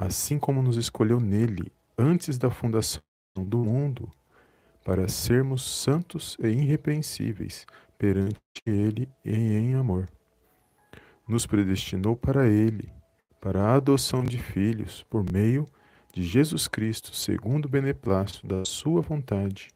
assim 0.00 0.38
como 0.38 0.62
nos 0.62 0.78
escolheu 0.78 1.20
nele 1.20 1.70
antes 1.98 2.38
da 2.38 2.50
fundação 2.50 3.02
do 3.36 3.58
mundo, 3.58 4.10
para 4.82 5.06
sermos 5.08 5.62
santos 5.62 6.38
e 6.40 6.48
irrepreensíveis 6.48 7.66
perante 7.98 8.40
ele 8.64 9.06
e 9.22 9.34
em 9.34 9.74
amor. 9.74 10.08
Nos 11.28 11.44
predestinou 11.44 12.16
para 12.16 12.48
ele, 12.48 12.90
para 13.42 13.62
a 13.62 13.74
adoção 13.74 14.24
de 14.24 14.38
filhos, 14.38 15.04
por 15.10 15.22
meio 15.30 15.68
de 16.14 16.22
Jesus 16.22 16.66
Cristo, 16.66 17.14
segundo 17.14 17.66
o 17.66 17.68
beneplácito 17.68 18.46
da 18.46 18.64
sua 18.64 19.02
vontade, 19.02 19.68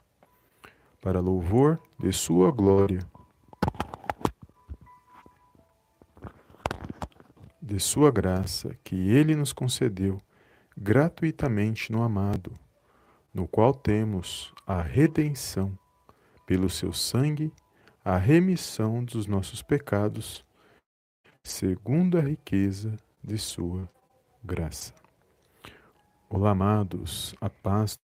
para 1.03 1.21
louvor 1.21 1.79
de 2.01 2.11
sua 2.15 2.51
glória 2.51 3.07
de 7.65 7.81
Sua 7.81 8.11
graça 8.11 8.77
que 8.85 8.95
Ele 8.95 9.35
nos 9.35 9.51
concedeu 9.51 10.21
gratuitamente 10.77 11.91
no 11.91 12.03
amado, 12.03 12.53
no 13.33 13.49
qual 13.49 13.73
temos 13.73 14.53
a 14.67 14.83
redenção, 14.83 15.77
pelo 16.47 16.69
Seu 16.69 16.93
sangue, 16.93 17.51
a 18.05 18.19
remissão 18.19 19.03
dos 19.03 19.27
nossos 19.27 19.63
pecados, 19.63 20.45
segundo 21.43 22.19
a 22.19 22.21
riqueza 22.21 22.99
de 23.23 23.39
Sua 23.39 23.89
graça. 24.45 24.93
Olá, 26.29 26.51
amados, 26.51 27.35
a 27.41 27.49
paz 27.49 27.99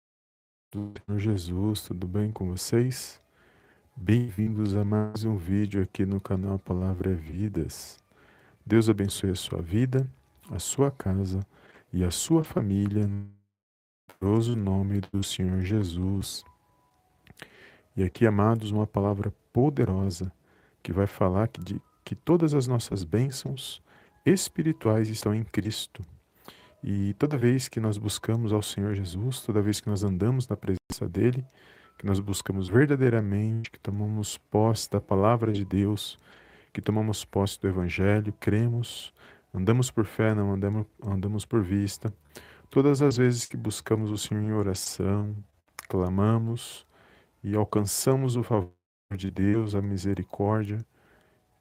do 0.73 0.95
Senhor 1.05 1.19
Jesus, 1.20 1.83
tudo 1.83 2.09
bem 2.09 2.33
com 2.33 2.48
vocês? 2.48 3.20
Bem-vindos 3.95 4.75
a 4.75 4.87
mais 4.87 5.25
um 5.25 5.37
vídeo 5.37 5.83
aqui 5.83 6.06
no 6.06 6.19
canal 6.19 6.59
Palavra 6.59 7.11
é 7.11 7.15
Vidas. 7.15 8.01
Deus 8.70 8.88
abençoe 8.88 9.30
a 9.30 9.34
sua 9.34 9.60
vida, 9.60 10.09
a 10.48 10.60
sua 10.60 10.92
casa 10.92 11.45
e 11.92 12.05
a 12.05 12.11
sua 12.12 12.45
família, 12.45 13.05
no 14.20 14.38
nome 14.55 15.01
do 15.12 15.24
Senhor 15.24 15.61
Jesus. 15.62 16.45
E 17.97 18.05
aqui, 18.05 18.25
amados, 18.25 18.70
uma 18.70 18.86
palavra 18.86 19.34
poderosa 19.53 20.33
que 20.84 20.92
vai 20.92 21.08
falar 21.08 21.48
que, 21.48 21.61
de, 21.61 21.83
que 22.05 22.14
todas 22.14 22.55
as 22.55 22.69
nossas 22.69 23.03
bênçãos 23.03 23.83
espirituais 24.25 25.08
estão 25.08 25.34
em 25.34 25.42
Cristo. 25.42 26.06
E 26.80 27.12
toda 27.14 27.36
vez 27.36 27.67
que 27.67 27.80
nós 27.80 27.98
buscamos 27.98 28.52
ao 28.52 28.62
Senhor 28.62 28.95
Jesus, 28.95 29.41
toda 29.41 29.61
vez 29.61 29.80
que 29.80 29.91
nós 29.91 30.05
andamos 30.05 30.47
na 30.47 30.56
presença 30.56 31.08
dEle, 31.08 31.45
que 31.98 32.06
nós 32.06 32.20
buscamos 32.20 32.69
verdadeiramente, 32.69 33.69
que 33.69 33.80
tomamos 33.80 34.39
posse 34.39 34.89
da 34.89 35.00
palavra 35.00 35.52
de 35.52 35.64
Deus, 35.64 36.17
que 36.73 36.81
tomamos 36.81 37.25
posse 37.25 37.61
do 37.61 37.69
Evangelho, 37.69 38.33
cremos, 38.41 39.13
andamos 39.53 39.91
por 39.91 40.05
fé, 40.05 40.35
não 40.35 40.53
andamos, 40.53 40.87
andamos 41.03 41.45
por 41.45 41.63
vista. 41.63 42.13
Todas 42.71 43.03
as 43.03 43.17
vezes 43.17 43.47
que 43.47 43.57
buscamos 43.57 44.11
o 44.11 44.19
Senhor 44.19 44.43
em 44.43 44.53
oração, 44.53 45.37
clamamos 45.89 46.87
e 47.43 47.57
alcançamos 47.57 48.37
o 48.37 48.43
favor 48.43 48.71
de 49.17 49.31
Deus, 49.31 49.75
a 49.75 49.83
misericórdia, 49.83 50.79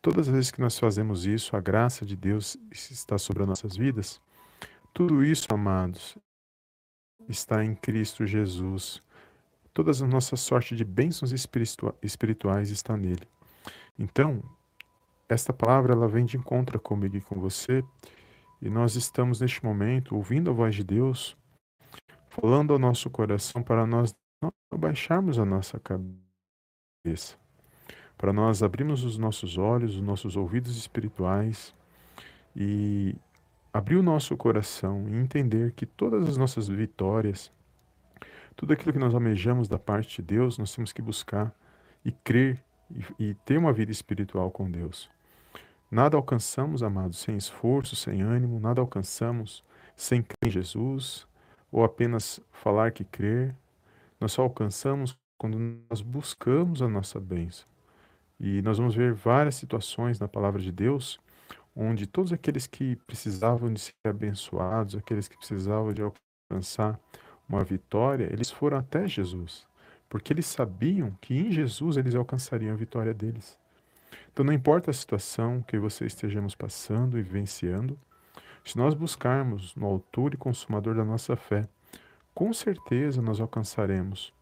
todas 0.02 0.28
as 0.28 0.34
vezes 0.34 0.52
que 0.52 0.62
nós 0.62 0.78
fazemos 0.78 1.26
isso, 1.26 1.56
a 1.56 1.60
graça 1.60 2.06
de 2.06 2.16
Deus 2.16 2.56
está 2.72 3.18
sobre 3.18 3.44
as 3.44 3.50
nossas 3.50 3.76
vidas. 3.76 4.22
Tudo 4.94 5.24
isso, 5.24 5.48
amados, 5.52 6.18
está 7.28 7.64
em 7.64 7.74
Cristo 7.74 8.26
Jesus. 8.26 9.02
Toda 9.74 9.92
a 9.92 10.08
nossa 10.08 10.36
sorte 10.36 10.76
de 10.76 10.84
bênçãos 10.84 11.32
espirituais 12.02 12.70
está 12.70 12.98
nele. 12.98 13.28
Então, 13.98 14.44
esta 15.30 15.54
palavra 15.54 15.94
ela 15.94 16.08
vem 16.08 16.26
de 16.26 16.38
encontro 16.38 16.80
comigo 16.80 17.16
e 17.16 17.22
com 17.22 17.40
você, 17.40 17.84
e 18.60 18.70
nós 18.70 18.96
estamos 18.96 19.40
neste 19.40 19.64
momento 19.64 20.16
ouvindo 20.16 20.50
a 20.50 20.54
voz 20.54 20.76
de 20.76 20.84
Deus, 20.84 21.38
falando 22.30 22.74
ao 22.74 22.80
nosso 22.80 23.10
coração 23.12 23.62
para 23.62 23.86
nós 23.86 24.14
não 24.42 24.52
baixarmos 24.76 25.38
a 25.38 25.46
nossa 25.46 25.80
cabeça, 25.80 27.38
para 28.18 28.34
nós 28.34 28.64
abrirmos 28.64 29.04
os 29.04 29.18
nossos 29.20 29.58
olhos, 29.58 29.96
os 29.96 30.02
nossos 30.02 30.36
ouvidos 30.36 30.76
espirituais 30.76 31.76
e 32.56 33.16
abrir 33.72 33.98
o 33.98 34.04
nosso 34.04 34.36
coração 34.36 35.08
e 35.08 35.16
entender 35.16 35.74
que 35.74 35.86
todas 35.86 36.28
as 36.28 36.38
nossas 36.38 36.68
vitórias, 36.68 37.52
tudo 38.56 38.74
aquilo 38.74 38.92
que 38.92 39.00
nós 39.00 39.14
almejamos 39.14 39.68
da 39.68 39.78
parte 39.78 40.18
de 40.18 40.22
Deus, 40.24 40.58
nós 40.58 40.74
temos 40.74 40.92
que 40.92 41.02
buscar 41.02 41.54
e 42.04 42.12
crer 42.12 42.62
e, 42.90 43.30
e 43.30 43.34
ter 43.46 43.58
uma 43.58 43.72
vida 43.72 43.92
espiritual 43.92 44.50
com 44.50 44.70
Deus. 44.70 45.10
Nada 45.92 46.16
alcançamos, 46.16 46.84
amados, 46.84 47.20
sem 47.20 47.36
esforço, 47.36 47.96
sem 47.96 48.22
ânimo, 48.22 48.60
nada 48.60 48.82
alcançamos 48.82 49.64
sem 49.96 50.22
crer 50.22 50.48
em 50.48 50.52
Jesus 50.52 51.28
ou 51.72 51.84
apenas 51.84 52.40
falar 52.52 52.92
que 52.92 53.04
crer. 53.04 53.56
Nós 54.20 54.32
só 54.32 54.44
alcançamos 54.44 55.18
quando 55.38 55.58
nós 55.90 56.02
buscamos 56.02 56.82
a 56.82 56.88
nossa 56.88 57.20
bênção. 57.20 57.68
E 58.40 58.62
nós 58.62 58.78
vamos 58.78 58.96
ver 58.96 59.14
várias 59.14 59.56
situações 59.56 60.20
na 60.20 60.28
palavra 60.28 60.62
de 60.62 60.72
Deus 60.72 61.20
onde 61.76 62.06
todos 62.06 62.34
aqueles 62.34 62.68
que 62.68 62.96
precisavam 63.08 63.74
de 63.74 63.80
ser 63.80 63.94
abençoados, 64.04 64.96
aqueles 64.96 65.28
que 65.28 65.38
precisavam 65.38 65.94
de 65.94 66.02
alcançar 66.02 67.00
uma 67.48 67.64
vitória, 67.64 68.28
eles 68.32 68.52
foram 68.52 68.78
até 68.78 69.08
Jesus, 69.08 69.66
porque 70.10 70.34
eles 70.34 70.46
sabiam 70.46 71.18
que 71.22 71.34
em 71.34 71.52
Jesus 71.52 71.98
eles 71.98 72.16
alcançariam 72.16 72.74
a 72.74 72.78
vitória 72.78 73.14
deles. 73.14 73.58
Então, 74.32 74.46
não 74.46 74.54
importa 74.54 74.92
a 74.92 74.94
situação 74.94 75.62
que 75.62 75.78
você 75.78 76.06
estejamos 76.06 76.56
passando 76.56 77.18
e 77.18 77.22
vivenciando, 77.22 78.00
se 78.64 78.78
nós 78.78 78.94
buscarmos 78.94 79.76
no 79.76 79.86
autor 79.86 80.34
e 80.34 80.38
consumador 80.38 80.96
da 80.96 81.04
nossa 81.04 81.36
fé, 81.36 81.68
com 82.34 82.54
certeza 82.54 83.22
nós 83.22 83.40
alcançaremos. 83.40 84.34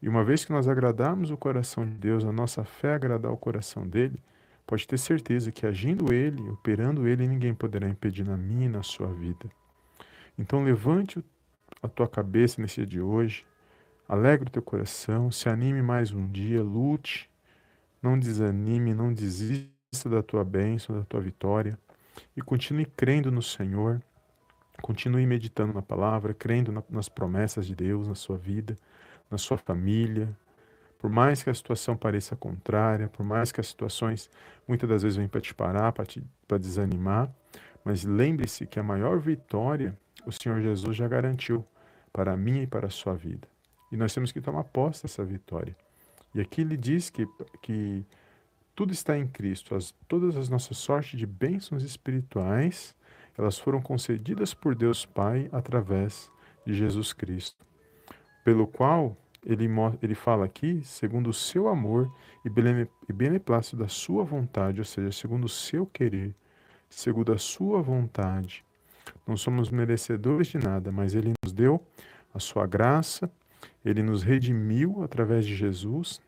E 0.00 0.08
uma 0.08 0.24
vez 0.24 0.44
que 0.44 0.52
nós 0.52 0.68
agradarmos 0.68 1.30
o 1.30 1.36
coração 1.36 1.84
de 1.84 1.94
Deus, 1.94 2.24
a 2.24 2.32
nossa 2.32 2.64
fé 2.64 2.94
agradar 2.94 3.32
o 3.32 3.36
coração 3.36 3.86
dele, 3.86 4.22
pode 4.66 4.86
ter 4.86 4.98
certeza 4.98 5.52
que 5.52 5.66
agindo 5.66 6.12
ele, 6.12 6.48
operando 6.50 7.06
ele, 7.06 7.26
ninguém 7.26 7.54
poderá 7.54 7.88
impedir 7.88 8.24
na 8.24 8.36
minha 8.36 8.66
e 8.66 8.70
na 8.70 8.82
sua 8.82 9.08
vida. 9.08 9.48
Então 10.38 10.64
levante 10.64 11.24
a 11.82 11.88
tua 11.88 12.08
cabeça 12.08 12.60
nesse 12.60 12.76
dia 12.76 12.86
de 12.86 13.00
hoje, 13.00 13.44
alegre 14.08 14.48
o 14.48 14.52
teu 14.52 14.62
coração, 14.62 15.30
se 15.30 15.48
anime 15.48 15.82
mais 15.82 16.12
um 16.12 16.26
dia, 16.26 16.62
lute, 16.62 17.28
não 18.02 18.18
desanime, 18.18 18.94
não 18.94 19.12
desista 19.12 20.08
da 20.08 20.22
tua 20.22 20.44
bênção, 20.44 20.98
da 20.98 21.04
tua 21.04 21.20
vitória 21.20 21.78
e 22.36 22.42
continue 22.42 22.84
crendo 22.84 23.30
no 23.30 23.42
Senhor. 23.42 24.02
Continue 24.82 25.26
meditando 25.26 25.72
na 25.72 25.82
palavra, 25.82 26.34
crendo 26.34 26.70
na, 26.70 26.82
nas 26.90 27.08
promessas 27.08 27.66
de 27.66 27.74
Deus 27.74 28.06
na 28.06 28.14
sua 28.14 28.36
vida, 28.36 28.76
na 29.30 29.38
sua 29.38 29.56
família. 29.56 30.28
Por 30.98 31.10
mais 31.10 31.42
que 31.42 31.50
a 31.50 31.54
situação 31.54 31.96
pareça 31.96 32.36
contrária, 32.36 33.08
por 33.08 33.24
mais 33.24 33.50
que 33.52 33.60
as 33.60 33.68
situações 33.68 34.30
muitas 34.66 34.88
das 34.88 35.02
vezes 35.02 35.16
venham 35.16 35.28
para 35.28 35.40
te 35.40 35.54
parar, 35.54 35.92
para 35.92 36.58
desanimar, 36.58 37.30
mas 37.84 38.04
lembre-se 38.04 38.66
que 38.66 38.78
a 38.78 38.82
maior 38.82 39.18
vitória 39.18 39.96
o 40.26 40.32
Senhor 40.32 40.60
Jesus 40.60 40.96
já 40.96 41.06
garantiu 41.06 41.64
para 42.12 42.36
mim 42.36 42.62
e 42.62 42.66
para 42.66 42.88
a 42.88 42.90
sua 42.90 43.14
vida. 43.14 43.46
E 43.92 43.96
nós 43.96 44.12
temos 44.12 44.32
que 44.32 44.40
tomar 44.40 44.64
posse 44.64 45.02
dessa 45.02 45.24
vitória. 45.24 45.76
E 46.36 46.40
aqui 46.40 46.60
ele 46.60 46.76
diz 46.76 47.08
que, 47.08 47.26
que 47.62 48.04
tudo 48.74 48.92
está 48.92 49.16
em 49.16 49.26
Cristo. 49.26 49.74
As, 49.74 49.94
todas 50.06 50.36
as 50.36 50.50
nossas 50.50 50.76
sortes 50.76 51.18
de 51.18 51.24
bênçãos 51.24 51.82
espirituais, 51.82 52.94
elas 53.38 53.58
foram 53.58 53.80
concedidas 53.80 54.52
por 54.52 54.74
Deus 54.74 55.06
Pai 55.06 55.48
através 55.50 56.30
de 56.66 56.74
Jesus 56.74 57.14
Cristo, 57.14 57.64
pelo 58.44 58.66
qual 58.66 59.16
ele, 59.46 59.66
ele 60.02 60.14
fala 60.14 60.44
aqui, 60.44 60.82
segundo 60.84 61.30
o 61.30 61.32
seu 61.32 61.68
amor 61.68 62.14
e 62.44 63.12
beneplácito 63.12 63.76
da 63.76 63.88
sua 63.88 64.22
vontade, 64.22 64.78
ou 64.78 64.84
seja, 64.84 65.10
segundo 65.12 65.46
o 65.46 65.48
seu 65.48 65.86
querer, 65.86 66.34
segundo 66.86 67.32
a 67.32 67.38
sua 67.38 67.80
vontade. 67.80 68.62
Não 69.26 69.38
somos 69.38 69.70
merecedores 69.70 70.48
de 70.48 70.58
nada, 70.58 70.92
mas 70.92 71.14
ele 71.14 71.32
nos 71.42 71.52
deu 71.52 71.80
a 72.34 72.38
sua 72.38 72.66
graça, 72.66 73.30
ele 73.82 74.02
nos 74.02 74.22
redimiu 74.22 75.02
através 75.02 75.46
de 75.46 75.54
Jesus, 75.54 76.20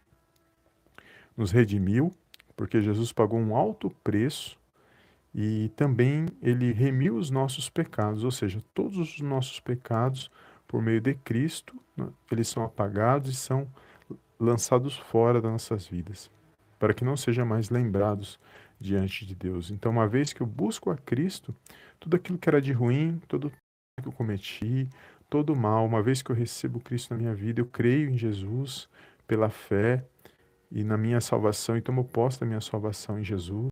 nos 1.39 1.53
redimiu, 1.53 2.13
porque 2.57 2.83
Jesus 2.83 3.13
pagou 3.13 3.39
um 3.39 3.55
alto 3.55 3.89
preço 4.03 4.59
e 5.33 5.71
também 5.77 6.27
ele 6.43 6.73
remiu 6.73 7.17
os 7.17 7.31
nossos 7.31 7.71
pecados, 7.71 8.25
ou 8.25 8.31
seja, 8.33 8.63
todos 8.75 8.99
os 8.99 9.21
nossos 9.21 9.61
pecados 9.61 10.31
por 10.67 10.83
meio 10.83 11.01
de 11.01 11.15
Cristo, 11.15 11.81
né, 11.97 12.09
eles 12.31 12.49
são 12.49 12.65
apagados 12.65 13.31
e 13.31 13.37
são 13.37 13.69
lançados 14.39 14.97
fora 14.97 15.41
das 15.41 15.53
nossas 15.53 15.87
vidas, 15.87 16.29
para 16.79 16.93
que 16.93 17.05
não 17.05 17.17
sejam 17.17 17.47
mais 17.47 17.71
lembrados 17.71 18.39
diante 18.81 19.25
de 19.25 19.35
Deus. 19.35 19.71
Então, 19.71 19.93
uma 19.93 20.09
vez 20.09 20.33
que 20.33 20.41
eu 20.41 20.47
busco 20.47 20.91
a 20.91 20.97
Cristo, 20.97 21.55
tudo 22.01 22.17
aquilo 22.17 22.39
que 22.39 22.49
era 22.49 22.61
de 22.61 22.73
ruim, 22.73 23.21
todo 23.29 23.51
que 23.51 24.09
eu 24.09 24.13
cometi, 24.13 24.89
todo 25.29 25.55
mal, 25.55 25.85
uma 25.87 26.03
vez 26.03 26.23
que 26.23 26.31
eu 26.31 26.37
recebo 26.37 26.81
Cristo 26.81 27.13
na 27.13 27.19
minha 27.19 27.35
vida, 27.35 27.61
eu 27.61 27.67
creio 27.67 28.11
em 28.11 28.19
Jesus 28.19 28.89
pela 29.27 29.51
fé, 29.51 30.05
e 30.71 30.85
na 30.85 30.97
minha 30.97 31.21
salvação 31.21 31.77
e 31.77 31.81
tomo 31.81 32.05
posse 32.05 32.41
da 32.41 32.47
minha 32.47 32.61
salvação 32.61 33.19
em 33.19 33.25
Jesus. 33.25 33.69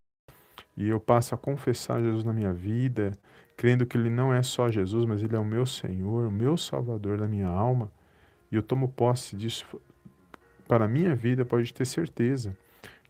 E 0.76 0.88
eu 0.88 1.00
passo 1.00 1.34
a 1.34 1.38
confessar 1.38 2.02
Jesus 2.02 2.24
na 2.24 2.32
minha 2.32 2.52
vida, 2.52 3.12
crendo 3.56 3.86
que 3.86 3.96
Ele 3.96 4.10
não 4.10 4.32
é 4.32 4.42
só 4.42 4.70
Jesus, 4.70 5.04
mas 5.06 5.22
Ele 5.22 5.34
é 5.34 5.38
o 5.38 5.44
meu 5.44 5.64
Senhor, 5.64 6.26
o 6.26 6.30
meu 6.30 6.56
Salvador 6.56 7.18
da 7.18 7.26
minha 7.26 7.48
alma, 7.48 7.90
e 8.52 8.56
eu 8.56 8.62
tomo 8.62 8.88
posse 8.88 9.36
disso 9.36 9.66
para 10.68 10.84
a 10.84 10.88
minha 10.88 11.14
vida, 11.14 11.44
pode 11.44 11.72
ter 11.72 11.86
certeza 11.86 12.56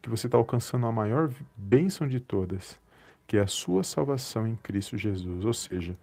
que 0.01 0.09
você 0.09 0.27
está 0.27 0.39
alcançando 0.39 0.87
a 0.87 0.93
maior 0.93 1.33
bênção 1.57 2.07
de 2.07 2.21
todas, 2.21 2.79
que 3.27 3.37
é 3.37 3.41
a 3.41 3.47
sua 3.47 3.83
salvação 3.83 4.47
em 4.47 4.55
Cristo 4.57 4.97
Jesus. 4.97 5.45
Ou 5.45 5.53
seja, 5.53 5.97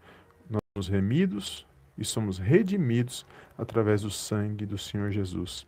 nós 0.50 0.59
somos 0.75 0.89
remidos 0.89 1.65
e 1.97 2.03
somos 2.03 2.38
redimidos 2.38 3.25
através 3.57 4.01
do 4.01 4.12
sangue 4.12 4.65
do 4.65 4.77
Senhor 4.77 5.12
Jesus. 5.12 5.65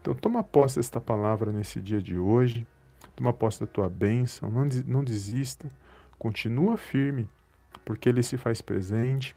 Então, 0.00 0.14
toma 0.14 0.42
posse 0.42 0.76
desta 0.76 1.00
palavra 1.00 1.52
nesse 1.52 1.80
dia 1.80 2.00
de 2.00 2.18
hoje, 2.18 2.66
toma 3.14 3.32
posse 3.32 3.60
da 3.60 3.66
tua 3.66 3.88
bênção, 3.88 4.50
não, 4.50 4.66
não 4.86 5.04
desista, 5.04 5.70
continua 6.18 6.76
firme, 6.76 7.28
porque 7.84 8.08
Ele 8.08 8.22
se 8.22 8.36
faz 8.36 8.60
presente. 8.62 9.36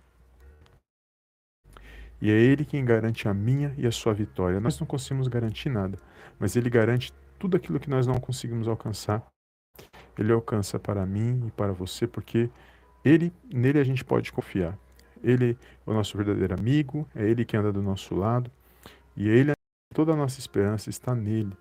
E 2.22 2.32
é 2.32 2.34
Ele 2.34 2.64
quem 2.64 2.86
garante 2.86 3.28
a 3.28 3.34
minha 3.34 3.74
e 3.78 3.86
a 3.86 3.92
sua 3.92 4.14
vitória. 4.14 4.60
Nós 4.60 4.80
não 4.80 4.88
conseguimos 4.88 5.28
garantir 5.28 5.70
nada, 5.70 6.00
mas 6.40 6.56
Ele 6.56 6.70
garante 6.70 7.12
tudo 7.38 7.58
aquilo 7.58 7.80
que 7.80 7.90
nós 7.90 8.08
não 8.08 8.20
conseguimos 8.20 8.68
alcançar. 8.68 9.26
Ele 10.18 10.32
alcança 10.32 10.80
para 10.80 11.06
mim 11.06 11.48
e 11.48 11.52
para 11.52 11.74
você, 11.74 12.08
porque 12.08 12.50
Ele, 13.04 13.34
nele 13.54 13.80
a 13.80 13.84
gente 13.84 14.06
pode 14.06 14.32
confiar. 14.32 14.78
Ele 15.22 15.58
é 15.86 15.90
o 15.90 15.94
nosso 15.94 16.16
verdadeiro 16.16 16.54
amigo, 16.54 17.08
é 17.14 17.24
Ele 17.24 17.44
que 17.44 17.58
anda 17.58 17.72
do 17.72 17.82
nosso 17.82 18.16
lado, 18.16 18.50
e 19.16 19.28
Ele, 19.28 19.52
toda 19.94 20.14
a 20.14 20.16
nossa 20.16 20.40
esperança 20.40 20.90
está 20.90 21.16
nele. 21.16 21.56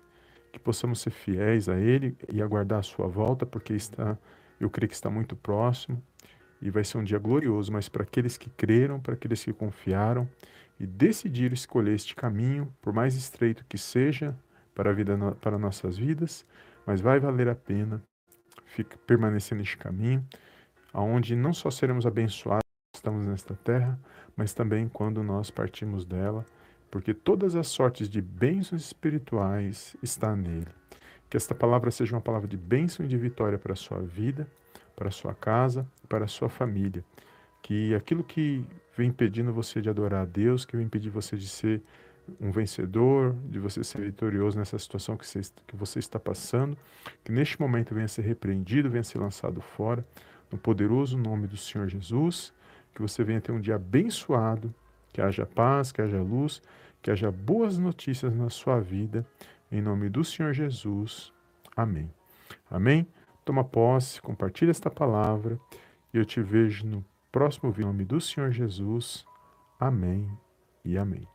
Que 0.51 0.59
possamos 0.59 0.99
ser 1.01 1.11
fiéis 1.11 1.69
a 1.69 1.77
Ele 1.77 2.17
e 2.31 2.41
aguardar 2.41 2.79
a 2.79 2.83
sua 2.83 3.07
volta, 3.07 3.45
porque 3.45 3.73
está, 3.73 4.17
eu 4.59 4.69
creio 4.69 4.89
que 4.89 4.95
está 4.95 5.09
muito 5.09 5.35
próximo 5.35 6.03
e 6.61 6.69
vai 6.69 6.83
ser 6.83 6.97
um 6.97 7.03
dia 7.03 7.17
glorioso, 7.17 7.71
mas 7.71 7.89
para 7.89 8.03
aqueles 8.03 8.37
que 8.37 8.49
creram, 8.49 8.99
para 8.99 9.15
aqueles 9.15 9.43
que 9.43 9.51
confiaram 9.51 10.29
e 10.79 10.85
decidiram 10.85 11.53
escolher 11.53 11.93
este 11.93 12.15
caminho, 12.15 12.73
por 12.81 12.93
mais 12.93 13.15
estreito 13.15 13.65
que 13.65 13.77
seja, 13.77 14.35
para, 14.75 14.89
a 14.89 14.93
vida, 14.93 15.17
para 15.39 15.57
nossas 15.57 15.97
vidas, 15.97 16.45
mas 16.85 17.01
vai 17.01 17.19
valer 17.19 17.47
a 17.47 17.55
pena 17.55 18.01
fica, 18.65 18.97
permanecer 19.05 19.57
neste 19.57 19.77
caminho, 19.77 20.25
aonde 20.91 21.35
não 21.35 21.53
só 21.53 21.69
seremos 21.69 22.05
abençoados 22.05 22.63
estamos 22.95 23.25
nesta 23.25 23.55
terra, 23.55 23.99
mas 24.35 24.53
também 24.53 24.87
quando 24.87 25.21
nós 25.23 25.51
partimos 25.51 26.05
dela, 26.05 26.45
porque 26.93 27.11
todas 27.11 27.55
as 27.55 27.69
sortes 27.69 28.07
de 28.07 28.21
bênçãos 28.21 28.85
espirituais 28.85 29.95
está 30.03 30.35
nele. 30.35 30.67
Que 31.27 31.35
esta 31.35 31.55
palavra 31.55 31.89
seja 31.89 32.15
uma 32.15 32.21
palavra 32.21 32.47
de 32.47 32.55
bênção 32.55 33.03
e 33.03 33.09
de 33.09 33.17
vitória 33.17 33.57
para 33.57 33.73
a 33.73 33.75
sua 33.75 33.97
vida, 33.99 34.47
para 34.95 35.07
a 35.07 35.11
sua 35.11 35.33
casa, 35.33 35.87
para 36.07 36.25
a 36.25 36.27
sua 36.27 36.49
família. 36.49 37.03
Que 37.63 37.95
aquilo 37.95 38.23
que 38.23 38.63
vem 38.95 39.09
impedindo 39.09 39.51
você 39.51 39.81
de 39.81 39.89
adorar 39.89 40.21
a 40.21 40.25
Deus, 40.25 40.65
que 40.65 40.77
vem 40.77 40.85
impedir 40.85 41.09
você 41.09 41.35
de 41.35 41.49
ser 41.49 41.81
um 42.39 42.51
vencedor, 42.51 43.35
de 43.49 43.57
você 43.57 43.83
ser 43.83 43.99
vitorioso 44.01 44.59
nessa 44.59 44.77
situação 44.77 45.17
que 45.17 45.25
você, 45.25 45.41
que 45.65 45.75
você 45.75 45.97
está 45.97 46.19
passando, 46.19 46.77
que 47.23 47.31
neste 47.31 47.59
momento 47.59 47.95
venha 47.95 48.07
ser 48.07 48.21
repreendido, 48.21 48.87
venha 48.87 49.03
ser 49.03 49.17
lançado 49.17 49.61
fora, 49.61 50.05
no 50.51 50.59
poderoso 50.59 51.17
nome 51.17 51.47
do 51.47 51.57
Senhor 51.57 51.87
Jesus, 51.87 52.53
que 52.93 53.01
você 53.01 53.23
venha 53.23 53.41
ter 53.41 53.51
um 53.51 53.59
dia 53.59 53.77
abençoado, 53.77 54.71
que 55.13 55.21
haja 55.21 55.45
paz, 55.45 55.91
que 55.91 56.01
haja 56.01 56.21
luz, 56.21 56.61
que 57.01 57.11
haja 57.11 57.31
boas 57.31 57.77
notícias 57.77 58.35
na 58.35 58.49
sua 58.49 58.79
vida, 58.79 59.25
em 59.71 59.81
nome 59.81 60.09
do 60.09 60.23
Senhor 60.23 60.51
Jesus. 60.53 61.31
Amém. 61.75 62.11
Amém? 62.69 63.07
Toma 63.45 63.63
posse, 63.63 64.21
compartilha 64.21 64.71
esta 64.71 64.89
palavra 64.89 65.59
e 66.13 66.17
eu 66.17 66.25
te 66.25 66.41
vejo 66.41 66.85
no 66.85 67.05
próximo 67.31 67.71
vídeo. 67.71 67.83
Em 67.83 67.91
nome 67.91 68.05
do 68.05 68.19
Senhor 68.19 68.51
Jesus. 68.51 69.25
Amém 69.79 70.29
e 70.83 70.97
amém. 70.97 71.27